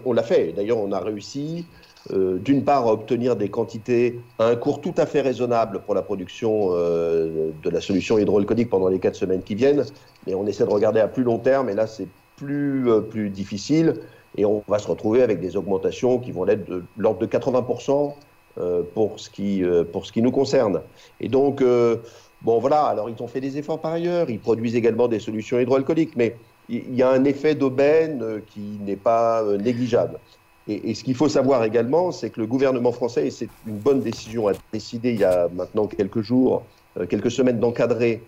on, 0.05 0.13
l'a 0.13 0.23
fait. 0.23 0.53
D'ailleurs, 0.55 0.79
on 0.79 0.93
a 0.93 1.01
réussi, 1.01 1.67
euh, 2.13 2.39
d'une 2.39 2.63
part, 2.63 2.87
à 2.87 2.93
obtenir 2.93 3.35
des 3.37 3.49
quantités 3.49 4.21
à 4.39 4.47
un 4.47 4.57
cours 4.57 4.81
tout 4.81 4.95
à 4.99 5.07
fait 5.07 5.21
raisonnable 5.21 5.81
pour 5.85 5.95
la 5.95 6.03
production 6.03 6.69
euh, 6.73 7.51
de 7.63 7.71
la 7.71 7.81
solution 7.81 8.19
hydroalcoolique 8.19 8.71
pendant 8.71 8.89
les 8.89 9.01
quatre 9.01 9.17
semaines 9.17 9.43
qui 9.43 9.55
viennent. 9.55 9.85
Mais 10.27 10.35
on 10.35 10.47
essaie 10.47 10.65
de 10.65 10.71
regarder 10.71 11.01
à 11.01 11.09
plus 11.09 11.25
long 11.25 11.39
terme, 11.39 11.69
et 11.71 11.75
là, 11.75 11.87
c'est 11.87 12.09
plus, 12.37 12.89
euh, 12.91 13.01
plus 13.01 13.31
difficile 13.31 13.95
et 14.37 14.45
on 14.45 14.63
va 14.69 14.79
se 14.79 14.89
retrouver 14.89 15.23
avec 15.23 15.41
des 15.41 15.57
augmentations 15.57 16.19
qui 16.19 16.33
vont 16.33 16.47
être 16.49 16.65
de 16.65 16.83
l'ordre 16.97 17.21
de 17.21 17.27
80% 17.27 18.15
euh, 18.59 18.83
pour, 18.95 19.19
ce 19.19 19.31
qui, 19.31 19.65
euh, 19.65 19.85
pour 19.85 20.07
ce 20.07 20.13
qui 20.13 20.23
nous 20.23 20.31
concerne. 20.31 20.81
Et 21.21 21.29
donc, 21.29 21.61
euh, 21.61 21.97
bon 22.43 22.59
voilà, 22.59 22.85
alors 22.85 23.11
ils 23.11 23.23
ont 23.23 23.29
fait 23.29 23.41
des 23.41 23.59
efforts 23.59 23.81
par 23.81 23.93
ailleurs, 23.93 24.31
ils 24.31 24.41
produisent 24.41 24.77
également 24.77 25.09
des 25.09 25.21
solutions 25.21 25.59
hydroalcooliques, 25.59 26.17
mais 26.17 26.37
il 26.69 26.95
y 26.95 27.03
a 27.03 27.11
un 27.11 27.25
effet 27.25 27.55
d'aubaine 27.55 28.41
qui 28.47 28.79
n'est 28.85 28.97
pas 28.97 29.45
négligeable. 29.59 30.19
Et, 30.67 30.91
et, 30.91 30.95
ce 30.95 31.05
qu'il 31.05 31.15
faut 31.15 31.29
savoir 31.29 31.63
également, 31.65 32.11
c'est 32.11 32.31
que 32.31 32.41
le 32.41 32.47
gouvernement 32.47 32.91
français, 32.91 33.27
et 33.27 33.31
c'est 33.31 33.51
une 33.67 33.77
bonne 33.77 34.01
décision, 34.01 34.49
a 34.49 34.53
décidé 34.73 35.11
il 35.13 35.21
y 35.21 35.25
a 35.25 35.49
maintenant 35.55 35.87
quelques 35.87 36.23
jours, 36.23 36.63
quelques 37.11 37.31
semaines 37.31 37.61
d'encadrer 37.61 38.23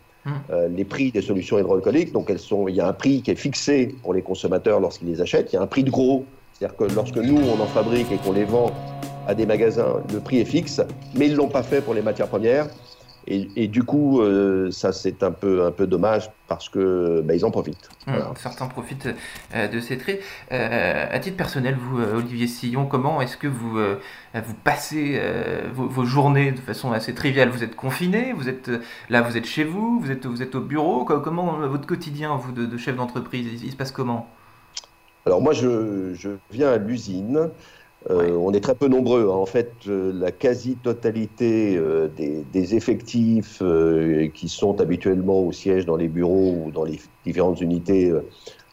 euh, 0.50 0.68
les 0.68 0.84
prix 0.84 1.12
des 1.12 1.22
solutions 1.22 1.58
hydroalcooliques. 1.58 2.12
Donc, 2.12 2.30
elles 2.30 2.38
sont, 2.38 2.68
il 2.68 2.74
y 2.74 2.80
a 2.80 2.88
un 2.88 2.92
prix 2.92 3.22
qui 3.22 3.30
est 3.30 3.36
fixé 3.36 3.94
pour 4.02 4.14
les 4.14 4.22
consommateurs 4.22 4.80
lorsqu'ils 4.80 5.08
les 5.08 5.20
achètent. 5.20 5.52
Il 5.52 5.56
y 5.56 5.58
a 5.58 5.62
un 5.62 5.66
prix 5.66 5.84
de 5.84 5.90
gros. 5.90 6.24
C'est-à-dire 6.52 6.76
que 6.76 6.84
lorsque 6.94 7.18
nous, 7.18 7.38
on 7.38 7.60
en 7.60 7.66
fabrique 7.66 8.10
et 8.10 8.16
qu'on 8.16 8.32
les 8.32 8.44
vend 8.44 8.72
à 9.26 9.34
des 9.34 9.46
magasins, 9.46 10.02
le 10.12 10.20
prix 10.20 10.38
est 10.40 10.44
fixe. 10.44 10.80
Mais 11.14 11.26
ils 11.26 11.32
ne 11.32 11.36
l'ont 11.36 11.48
pas 11.48 11.62
fait 11.62 11.80
pour 11.80 11.94
les 11.94 12.02
matières 12.02 12.28
premières. 12.28 12.68
Et, 13.28 13.66
du 13.66 13.82
coup, 13.82 14.20
euh, 14.20 14.70
ça 14.70 14.92
c'est 14.92 15.24
un 15.24 15.32
peu, 15.32 15.64
un 15.64 15.72
peu 15.72 15.88
dommage 15.88 16.30
parce 16.46 16.68
que 16.68 17.22
bah, 17.22 17.34
ils 17.34 17.44
en 17.44 17.50
profitent. 17.50 17.88
Mmh, 18.06 18.12
certains 18.36 18.68
profitent 18.68 19.08
euh, 19.52 19.66
de 19.66 19.80
ces 19.80 19.98
traits. 19.98 20.20
Euh, 20.52 21.06
à 21.10 21.18
titre 21.18 21.36
personnel, 21.36 21.76
vous, 21.76 22.00
Olivier 22.00 22.46
Sillon, 22.46 22.86
comment 22.86 23.20
est-ce 23.20 23.36
que 23.36 23.48
vous, 23.48 23.78
vous 24.34 24.54
passez 24.62 25.20
vos, 25.74 26.04
journées 26.04 26.52
de 26.52 26.60
façon 26.60 26.92
assez 26.92 27.14
triviale? 27.14 27.48
Vous 27.48 27.64
êtes 27.64 27.74
confiné 27.74 28.32
Vous 28.32 28.48
êtes 28.48 28.70
là, 29.10 29.22
vous 29.22 29.36
êtes 29.36 29.46
chez 29.46 29.64
vous 29.64 29.98
Vous 29.98 30.12
êtes, 30.12 30.26
vous 30.26 30.42
êtes 30.42 30.54
au 30.54 30.60
bureau 30.60 31.04
Comment 31.04 31.66
votre 31.66 31.86
quotidien, 31.86 32.36
vous, 32.36 32.52
de, 32.52 32.76
chef 32.76 32.94
d'entreprise, 32.94 33.60
il, 33.60 33.70
se 33.72 33.76
passe 33.76 33.90
comment? 33.90 34.28
Alors 35.24 35.42
moi, 35.42 35.52
je, 35.52 36.14
je 36.14 36.30
viens 36.52 36.70
à 36.70 36.76
l'usine. 36.76 37.50
Euh, 38.10 38.36
on 38.36 38.52
est 38.52 38.60
très 38.60 38.74
peu 38.74 38.88
nombreux. 38.88 39.28
Hein. 39.30 39.34
En 39.34 39.46
fait, 39.46 39.72
euh, 39.88 40.12
la 40.14 40.30
quasi-totalité 40.30 41.76
euh, 41.76 42.08
des, 42.08 42.74
effectifs 42.74 43.62
qui 44.34 44.48
sont 44.48 44.80
habituellement 44.80 45.40
au 45.40 45.52
siège 45.52 45.86
dans 45.86 45.96
les 45.96 46.08
bureaux 46.08 46.64
ou 46.64 46.70
dans 46.70 46.84
les 46.84 47.00
différentes 47.24 47.60
unités 47.60 48.12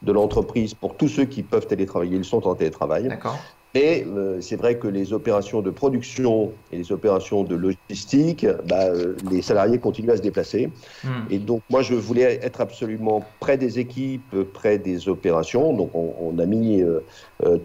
de 0.01 0.11
l'entreprise, 0.11 0.73
pour 0.73 0.97
tous 0.97 1.07
ceux 1.07 1.25
qui 1.25 1.43
peuvent 1.43 1.67
télétravailler, 1.67 2.17
ils 2.17 2.25
sont 2.25 2.47
en 2.47 2.55
télétravail. 2.55 3.07
Mais 3.73 4.05
euh, 4.07 4.39
c'est 4.39 4.55
vrai 4.55 4.77
que 4.77 4.87
les 4.87 5.13
opérations 5.13 5.61
de 5.61 5.71
production 5.71 6.51
et 6.71 6.77
les 6.77 6.91
opérations 6.91 7.43
de 7.43 7.55
logistique, 7.55 8.45
bah, 8.67 8.83
euh, 8.83 9.15
les 9.31 9.41
salariés 9.41 9.79
continuent 9.79 10.11
à 10.11 10.17
se 10.17 10.21
déplacer. 10.21 10.71
Hmm. 11.03 11.23
Et 11.31 11.39
donc 11.39 11.63
moi, 11.71 11.81
je 11.81 11.95
voulais 11.95 12.39
être 12.43 12.61
absolument 12.61 13.25
près 13.39 13.57
des 13.57 13.79
équipes, 13.79 14.35
près 14.53 14.77
des 14.77 15.09
opérations. 15.09 15.73
Donc 15.73 15.89
on, 15.95 16.37
a 16.37 16.45
mis 16.45 16.81
euh, 16.81 16.99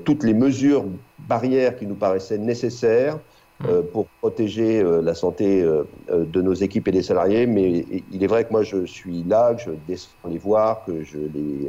toutes 0.05 0.25
les 0.25 0.35
mesures 0.35 0.87
barrières 1.29 1.77
qui 1.77 1.87
nous 1.87 1.95
paraissaient 1.95 2.39
nécessaires 2.39 3.19
hmm. 3.61 3.83
pour 3.93 4.07
protéger 4.23 4.83
la 5.03 5.15
santé 5.15 5.63
de 6.11 6.43
nos 6.43 6.55
équipes 6.55 6.89
et 6.89 6.93
des 6.93 7.03
salariés. 7.03 7.47
Mais 7.47 7.85
il 8.11 8.25
est 8.25 8.29
vrai 8.29 8.45
que 8.45 8.53
moi, 8.53 8.63
je 8.63 8.87
suis 8.87 9.25
là, 9.25 9.55
que 9.55 9.63
je 9.63 9.71
descends 9.87 10.29
les 10.31 10.39
voir, 10.39 10.85
que 10.87 11.03
je 11.05 11.19
les, 11.19 11.69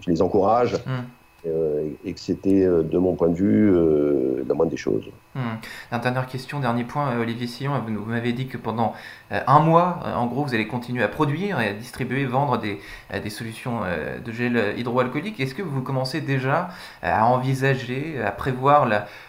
je 0.00 0.10
les 0.10 0.22
encourage. 0.22 0.74
Hmm. 0.86 1.04
Euh, 1.46 1.90
et 2.04 2.12
que 2.12 2.20
c'était, 2.20 2.64
euh, 2.64 2.82
de 2.82 2.98
mon 2.98 3.14
point 3.14 3.28
de 3.28 3.34
vue, 3.34 3.70
euh, 3.70 4.44
la 4.48 4.54
moindre 4.54 4.70
des 4.70 4.76
choses. 4.76 5.04
Hmm. 5.34 5.98
dernière 6.02 6.26
question, 6.26 6.60
dernier 6.60 6.84
point, 6.84 7.18
Olivier 7.18 7.46
Sillon, 7.46 7.72
vous, 7.86 8.04
m'avez 8.06 8.32
dit 8.32 8.46
que 8.46 8.56
pendant 8.56 8.94
un 9.30 9.58
mois, 9.60 10.00
en 10.16 10.26
gros, 10.26 10.44
vous 10.44 10.54
allez 10.54 10.66
continuer 10.66 11.02
à 11.02 11.08
produire 11.08 11.60
et 11.60 11.68
à 11.68 11.72
distribuer, 11.74 12.24
vendre 12.24 12.58
des, 12.58 12.80
des 13.22 13.28
solutions 13.28 13.80
de 14.24 14.32
gel 14.32 14.74
hydroalcoolique. 14.78 15.38
Est-ce 15.38 15.54
que 15.54 15.62
vous 15.62 15.82
commencez 15.82 16.22
déjà 16.22 16.70
à 17.02 17.26
envisager, 17.26 18.18
à 18.22 18.30
prévoir 18.30 18.86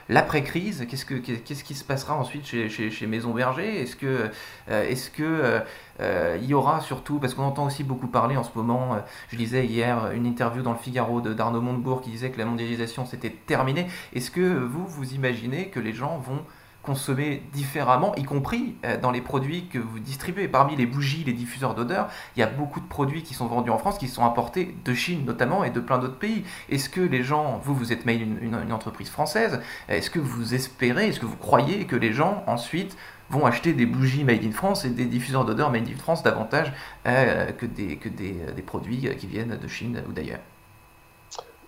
l'après-crise 0.10 0.86
Qu'est-ce, 0.90 1.06
que, 1.06 1.16
qui 1.16 1.74
se 1.76 1.84
passera 1.84 2.16
ensuite 2.16 2.46
chez, 2.46 3.08
Maison 3.08 3.34
Berger? 3.34 3.82
Est-ce 3.82 3.96
que, 3.96 4.30
est-ce 4.70 5.10
que 5.10 5.62
il 6.00 6.46
y 6.46 6.54
aura 6.54 6.82
surtout, 6.82 7.20
parce 7.20 7.34
qu'on 7.34 7.44
entend 7.44 7.66
aussi 7.66 7.84
beaucoup 7.84 8.08
parler 8.08 8.38
en 8.38 8.44
ce 8.44 8.52
moment, 8.56 8.98
je 9.30 9.38
lisais 9.38 9.66
hier 9.66 10.12
une 10.12 10.26
interview 10.26 10.62
dans 10.62 10.74
le 10.74 10.78
Figaro 10.78 11.22
de, 11.22 11.34
d'Arnaud 11.34 11.62
Montebourg 11.62 12.02
qui 12.02 12.10
disait 12.10 12.30
que 12.30 12.38
la 12.38 12.46
mondialisation 12.46 13.06
c'était 13.06 13.36
terminé. 13.46 13.88
Est-ce 14.14 14.32
que 14.32 14.42
vous, 14.42 14.86
vous 14.86 15.14
imaginez 15.14 15.70
que 15.70 15.80
les 15.80 15.94
gens 15.94 16.18
vont 16.18 16.44
consommer 16.88 17.44
différemment, 17.52 18.16
y 18.16 18.24
compris 18.24 18.76
euh, 18.86 18.98
dans 18.98 19.12
les 19.12 19.20
produits 19.20 19.68
que 19.68 19.78
vous 19.78 20.00
distribuez. 20.00 20.48
Parmi 20.48 20.78
les 20.78 20.86
bougies, 20.86 21.26
les 21.26 21.34
diffuseurs 21.34 21.76
d'odeurs, 21.76 22.08
il 22.36 22.40
y 22.40 22.44
a 22.44 22.48
beaucoup 22.48 22.80
de 22.80 22.88
produits 22.88 23.24
qui 23.24 23.34
sont 23.34 23.46
vendus 23.46 23.72
en 23.72 23.78
France 23.78 23.98
qui 23.98 24.08
sont 24.08 24.24
importés 24.24 24.74
de 24.86 24.94
Chine 24.94 25.26
notamment 25.26 25.66
et 25.66 25.70
de 25.70 25.82
plein 25.82 25.98
d'autres 25.98 26.18
pays. 26.18 26.46
Est-ce 26.70 26.90
que 26.90 27.02
les 27.02 27.24
gens, 27.24 27.60
vous, 27.62 27.76
vous 27.76 27.92
êtes 27.92 28.06
made 28.06 28.22
une, 28.22 28.72
entreprise 28.72 29.10
française, 29.10 29.60
est-ce 29.90 30.10
que 30.10 30.20
vous 30.20 30.54
espérez, 30.56 31.10
est-ce 31.10 31.20
que 31.20 31.26
vous 31.26 31.36
croyez 31.36 31.86
que 31.86 31.96
les 31.96 32.14
gens 32.14 32.44
ensuite 32.48 32.98
vont 33.30 33.46
acheter 33.46 33.74
des 33.74 33.86
bougies 33.86 34.24
made 34.24 34.46
in 34.46 34.52
France 34.52 34.86
et 34.86 34.90
des 34.90 35.06
diffuseurs 35.06 35.44
d'odeurs 35.44 35.72
made 35.72 35.90
in 35.90 35.98
France 35.98 36.24
davantage 36.24 36.72
euh, 37.06 37.52
que, 37.52 37.66
des, 37.66 37.98
que 37.98 38.08
des, 38.08 38.36
des 38.56 38.62
produits 38.62 39.10
qui 39.18 39.28
viennent 39.28 39.58
de 39.62 39.68
Chine 39.68 40.02
ou 40.08 40.14
d'ailleurs? 40.14 40.40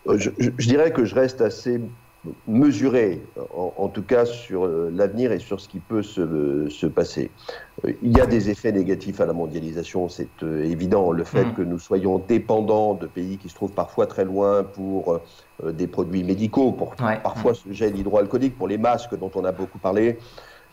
Euh, 0.08 0.18
je, 0.18 0.68
dirais 0.68 0.92
que 0.92 1.06
je 1.06 1.16
reste 1.16 1.42
assez 1.42 1.82
mesuré, 2.48 3.22
en, 3.56 3.88
tout 3.88 4.04
cas 4.04 4.26
sur 4.26 4.66
euh, 4.66 4.92
l'avenir 4.94 5.32
et 5.32 5.40
sur 5.40 5.62
ce 5.62 5.70
qui 5.70 5.80
peut 5.80 6.04
se, 6.04 6.86
passer. 6.88 7.32
Euh, 7.86 7.94
il 8.02 8.16
y 8.16 8.20
a 8.20 8.26
des 8.26 8.50
effets 8.50 8.72
négatifs 8.72 9.22
à 9.22 9.26
la 9.26 9.34
mondialisation, 9.34 10.10
c'est 10.10 10.44
évident. 10.44 11.12
Le 11.12 11.24
fait 11.24 11.46
mm. 11.46 11.54
que 11.54 11.62
nous 11.62 11.80
soyons 11.80 12.20
dépendants 12.20 12.94
de 12.94 13.08
pays 13.08 13.38
qui 13.38 13.50
se 13.50 13.56
trouvent 13.56 13.74
parfois 13.74 14.06
très 14.06 14.26
loin 14.26 14.64
pour 14.64 15.20
des 15.64 15.88
produits 15.88 16.24
médicaux, 16.24 16.72
pour 16.72 16.96
parfois 16.96 17.54
ce 17.54 17.72
gel 17.72 17.98
hydroalcoolique, 17.98 18.58
pour 18.58 18.68
les 18.68 18.78
masques 18.78 19.18
dont 19.18 19.32
on 19.36 19.46
a 19.46 19.52
beaucoup 19.52 19.80
parlé. 19.80 20.18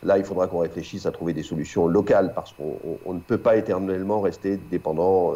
Là, 0.02 0.18
il 0.18 0.24
faudra 0.24 0.46
qu'on 0.46 0.58
réfléchisse 0.58 1.06
à 1.06 1.10
trouver 1.10 1.32
des 1.32 1.42
solutions 1.42 1.86
locales 1.86 2.32
parce 2.34 2.52
qu'on 2.52 3.12
ne 3.12 3.20
peut 3.20 3.38
pas 3.38 3.56
éternellement 3.56 4.20
rester 4.20 4.58
dépendant 4.70 5.32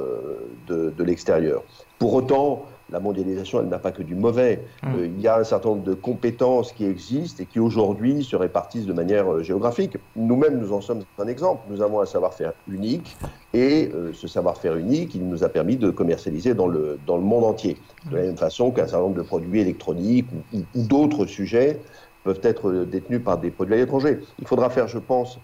de, 0.68 0.90
de 0.90 1.04
l'extérieur. 1.04 1.62
Pour 1.98 2.14
autant, 2.14 2.66
la 2.92 3.00
mondialisation, 3.00 3.60
elle 3.60 3.68
n'a 3.68 3.78
pas 3.78 3.92
que 3.92 4.02
du 4.02 4.14
mauvais. 4.14 4.64
Mmh. 4.82 4.94
Euh, 4.96 5.06
il 5.06 5.20
y 5.20 5.28
a 5.28 5.38
un 5.38 5.44
certain 5.44 5.70
nombre 5.70 5.84
de 5.84 5.94
compétences 5.94 6.72
qui 6.72 6.84
existent 6.84 7.42
et 7.42 7.46
qui 7.46 7.60
aujourd'hui 7.60 8.24
se 8.24 8.36
répartissent 8.36 8.86
de 8.86 8.92
manière 8.92 9.30
euh, 9.30 9.42
géographique. 9.42 9.96
Nous-mêmes, 10.16 10.58
nous 10.58 10.72
en 10.72 10.80
sommes 10.80 11.02
un 11.18 11.26
exemple. 11.26 11.62
Nous 11.70 11.82
avons 11.82 12.00
un 12.00 12.06
savoir-faire 12.06 12.52
unique 12.68 13.16
et 13.52 13.90
euh, 13.94 14.12
ce 14.12 14.28
savoir-faire 14.28 14.76
unique, 14.76 15.14
il 15.14 15.28
nous 15.28 15.44
a 15.44 15.48
permis 15.48 15.76
de 15.76 15.90
commercialiser 15.90 16.54
dans 16.54 16.66
le, 16.66 16.98
dans 17.06 17.16
le 17.16 17.22
monde 17.22 17.44
entier. 17.44 17.76
De 18.10 18.16
la 18.16 18.22
même 18.22 18.36
façon 18.36 18.70
qu'un 18.70 18.86
certain 18.86 19.00
nombre 19.00 19.16
de 19.16 19.22
produits 19.22 19.60
électroniques 19.60 20.28
ou, 20.52 20.60
d'autres 20.74 21.26
sujets 21.26 21.80
peuvent 22.24 22.40
être 22.42 22.72
détenus 22.84 23.22
par 23.22 23.38
des 23.38 23.50
produits 23.50 23.74
à 23.74 23.78
l'étranger. 23.78 24.20
Il 24.38 24.46
faudra 24.46 24.70
faire, 24.70 24.88
je 24.88 24.98
pense, 24.98 25.38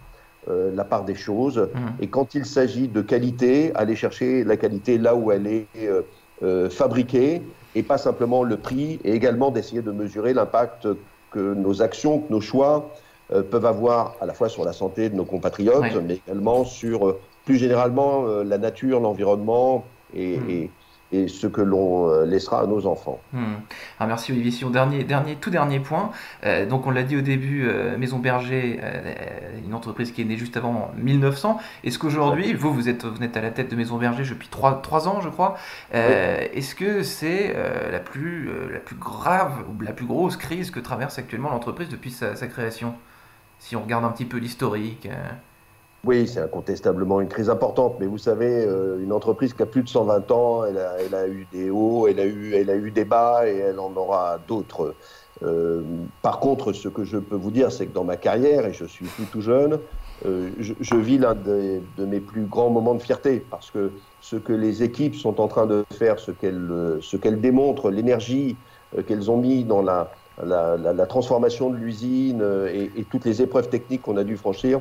la 0.48 0.84
part 0.84 1.04
des 1.04 1.16
choses. 1.16 1.58
Mmh. 1.58 2.02
Et 2.02 2.06
quand 2.06 2.36
il 2.36 2.46
s'agit 2.46 2.86
de 2.86 3.00
qualité, 3.00 3.74
aller 3.74 3.96
chercher 3.96 4.44
la 4.44 4.56
qualité 4.56 4.96
là 4.96 5.16
où 5.16 5.32
elle 5.32 5.48
est 5.48 5.66
euh, 6.42 6.68
fabriquer 6.68 7.40
et 7.74 7.82
pas 7.82 7.96
simplement 7.96 8.42
le 8.42 8.58
prix, 8.58 9.00
et 9.04 9.12
également 9.14 9.50
d'essayer 9.50 9.80
de 9.80 9.90
mesurer 9.90 10.34
l'impact 10.34 10.86
que 11.30 11.54
nos 11.54 11.80
actions, 11.80 12.18
que 12.18 12.30
nos 12.30 12.42
choix 12.42 12.90
euh, 13.32 13.42
peuvent 13.42 13.64
avoir 13.64 14.16
à 14.20 14.26
la 14.26 14.34
fois 14.34 14.50
sur 14.50 14.62
la 14.62 14.74
santé 14.74 15.08
de 15.08 15.14
nos 15.14 15.24
compatriotes, 15.24 15.94
mais 16.06 16.20
également 16.26 16.66
sur 16.66 17.08
euh, 17.08 17.20
plus 17.46 17.56
généralement 17.56 18.26
la 18.26 18.58
nature, 18.58 19.00
l'environnement 19.00 19.84
et, 20.14 20.36
hmm 20.36 20.50
et 20.50 20.70
ce 21.12 21.46
que 21.46 21.60
l'on 21.60 22.10
euh, 22.10 22.24
laissera 22.24 22.62
à 22.62 22.66
nos 22.66 22.86
enfants. 22.86 23.20
Hmm. 23.32 23.56
Ah, 24.00 24.06
merci 24.06 24.32
Olivier 24.32 24.50
Sion. 24.50 24.70
Dernier, 24.70 25.04
dernier, 25.04 25.36
tout 25.36 25.50
dernier 25.50 25.80
point. 25.80 26.10
Euh, 26.44 26.66
donc 26.66 26.86
on 26.86 26.90
l'a 26.90 27.02
dit 27.02 27.16
au 27.16 27.20
début, 27.20 27.66
euh, 27.66 27.96
Maison 27.96 28.18
Berger, 28.18 28.80
une 29.64 29.74
entreprise 29.74 30.12
qui 30.12 30.22
est 30.22 30.24
née 30.24 30.36
juste 30.36 30.56
avant 30.56 30.90
1900. 30.96 31.58
Est-ce 31.84 31.98
qu'aujourd'hui, 31.98 32.54
vous, 32.54 32.72
vous 32.72 32.88
êtes, 32.88 33.04
vous 33.04 33.22
êtes 33.22 33.36
à 33.36 33.40
la 33.40 33.50
tête 33.50 33.70
de 33.70 33.76
Maison 33.76 33.98
Berger 33.98 34.24
depuis 34.28 34.48
3, 34.48 34.82
3 34.82 35.08
ans, 35.08 35.20
je 35.20 35.28
crois. 35.28 35.56
Est-ce 35.92 36.74
que 36.74 37.02
c'est 37.02 37.54
la, 37.90 38.00
plus, 38.00 38.50
la 38.72 38.80
plus 38.80 38.96
grave 38.96 39.64
ou 39.68 39.82
la 39.82 39.92
plus 39.92 40.06
grosse 40.06 40.36
crise 40.36 40.70
que 40.70 40.80
traverse 40.80 41.18
actuellement 41.18 41.50
l'entreprise 41.50 41.88
depuis 41.88 42.10
sa, 42.10 42.36
sa, 42.36 42.46
création? 42.46 42.94
Si 43.58 43.76
on 43.76 43.82
regarde 43.82 44.04
un 44.04 44.10
petit 44.10 44.26
peu 44.26 44.38
l'historique. 44.38 45.08
Oui, 46.06 46.28
c'est 46.28 46.38
incontestablement 46.38 47.20
une 47.20 47.26
crise 47.26 47.50
importante, 47.50 47.96
mais 47.98 48.06
vous 48.06 48.16
savez, 48.16 48.64
euh, 48.64 49.02
une 49.02 49.12
entreprise 49.12 49.52
qui 49.54 49.62
a 49.64 49.66
plus 49.66 49.82
de 49.82 49.88
120 49.88 50.30
ans, 50.30 50.64
elle 50.64 50.78
a, 50.78 51.26
eu 51.26 51.48
des 51.50 51.68
hauts, 51.68 52.06
elle 52.06 52.20
a 52.20 52.24
eu, 52.24 52.54
elle 52.54 52.70
a 52.70 52.76
eu 52.76 52.92
des 52.92 53.04
bas 53.04 53.48
et 53.48 53.56
elle 53.56 53.80
en 53.80 53.92
aura 53.96 54.38
d'autres. 54.46 54.94
Euh, 55.42 55.82
par 56.22 56.38
contre, 56.38 56.72
ce 56.72 56.88
que 56.88 57.02
je 57.02 57.18
peux 57.18 57.34
vous 57.34 57.50
dire, 57.50 57.72
c'est 57.72 57.86
que 57.86 57.92
dans 57.92 58.04
ma 58.04 58.16
carrière, 58.16 58.66
et 58.66 58.72
je 58.72 58.84
suis 58.84 59.06
tout 59.32 59.40
jeune, 59.40 59.80
euh, 60.26 60.50
je, 60.60 60.94
vis 60.94 61.18
l'un 61.18 61.34
de, 61.34 61.80
mes 61.98 62.20
plus 62.20 62.42
grands 62.42 62.70
moments 62.70 62.94
de 62.94 63.02
fierté, 63.02 63.44
parce 63.50 63.72
que 63.72 63.90
ce 64.20 64.36
que 64.36 64.52
les 64.52 64.84
équipes 64.84 65.16
sont 65.16 65.40
en 65.40 65.48
train 65.48 65.66
de 65.66 65.84
faire, 65.92 66.20
ce 66.20 66.30
qu'elles, 66.30 66.70
ce 67.00 67.16
qu'elles 67.16 67.40
démontrent, 67.40 67.90
l'énergie 67.90 68.56
qu'elles 69.08 69.28
ont 69.28 69.38
mis 69.38 69.64
dans 69.64 69.82
la, 69.82 70.12
la, 70.40 71.06
transformation 71.06 71.68
de 71.68 71.76
l'usine 71.76 72.44
et, 72.72 73.04
toutes 73.10 73.24
les 73.24 73.42
épreuves 73.42 73.68
techniques 73.68 74.02
qu'on 74.02 74.16
a 74.16 74.24
dû 74.24 74.36
franchir, 74.36 74.80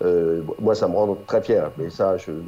euh, 0.00 0.42
moi, 0.60 0.74
ça 0.74 0.88
me 0.88 0.94
rend 0.94 1.16
très 1.26 1.42
fier. 1.42 1.70
Mais 1.76 1.90
ça, 1.90 2.16
je, 2.16 2.30
euh, 2.30 2.42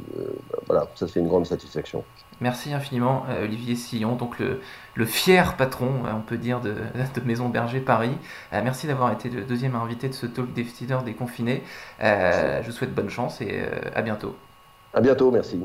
voilà, 0.67 0.87
ça 0.95 1.07
c'est 1.07 1.19
une 1.19 1.27
grande 1.27 1.45
satisfaction. 1.45 2.03
Merci 2.41 2.73
infiniment, 2.73 3.25
euh, 3.29 3.45
Olivier 3.45 3.75
Sillon, 3.75 4.15
donc 4.15 4.39
le, 4.39 4.59
le, 4.95 5.05
fier 5.05 5.55
patron, 5.55 5.89
on 6.13 6.19
peut 6.19 6.37
dire, 6.37 6.59
de, 6.59 6.73
de 6.73 7.21
Maison 7.25 7.47
Berger 7.47 7.79
Paris. 7.79 8.17
merci 8.51 8.87
d'avoir 8.87 9.13
été 9.13 9.29
le 9.29 9.43
deuxième 9.43 9.75
invité 9.75 10.09
de 10.09 10.13
ce 10.13 10.25
talk 10.25 10.51
décideur 10.53 11.03
déconfiné. 11.03 11.63
je 12.01 12.65
vous 12.65 12.73
souhaite 12.73 12.93
bonne 12.93 13.09
chance 13.09 13.39
et 13.39 13.61
à 13.95 14.01
bientôt. 14.01 14.35
À 14.93 14.99
bientôt, 14.99 15.31
merci. 15.31 15.59